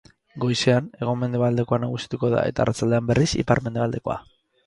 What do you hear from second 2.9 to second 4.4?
berriz, ipar-mendebaldekoa.